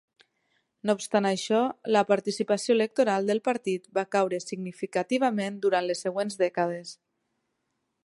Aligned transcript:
No 0.89 0.95
obstant 0.99 1.27
això, 1.31 1.59
la 1.97 2.03
participació 2.13 2.77
electoral 2.79 3.29
del 3.31 3.43
partit 3.51 3.87
va 3.99 4.07
caure 4.19 4.43
significativament 4.47 5.63
durant 5.67 5.91
les 5.93 6.05
següents 6.09 6.45
dècades. 6.45 7.01